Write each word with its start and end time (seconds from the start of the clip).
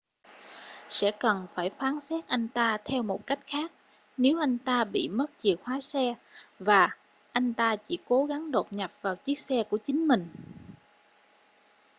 sẽ 0.89 1.11
cần 1.19 1.47
phải 1.55 1.69
phán 1.69 1.99
xét 1.99 2.27
anh 2.27 2.47
ta 2.47 2.77
theo 2.85 3.03
cách 3.27 3.39
khác 3.47 3.71
nếu 4.17 4.39
anh 4.39 4.57
ta 4.57 4.83
bị 4.83 5.07
mất 5.11 5.25
chìa 5.37 5.55
khóa 5.55 5.81
xe 5.81 6.15
và 6.59 6.89
anh 7.31 7.53
ta 7.53 7.75
chỉ 7.75 7.99
cố 8.05 8.25
gắng 8.25 8.51
đột 8.51 8.73
nhập 8.73 8.91
vào 9.01 9.15
chiếc 9.15 9.39
xe 9.39 9.63
của 9.63 9.77
chính 9.77 10.07
mình 10.07 10.27